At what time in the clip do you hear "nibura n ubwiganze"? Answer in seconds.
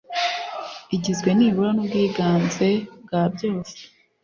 1.33-2.67